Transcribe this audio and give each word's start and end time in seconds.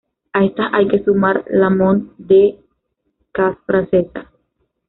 A 0.33 0.43
estas 0.43 0.73
hay 0.73 0.87
que 0.87 1.03
sumar 1.03 1.45
la 1.51 1.69
Mont 1.69 2.01
des 2.17 2.55
Cats 3.33 3.59
francesa. 3.67 4.31